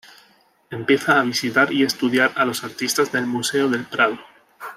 [0.71, 4.17] Empieza a visitar y estudiar a los artistas del Museo del Prado.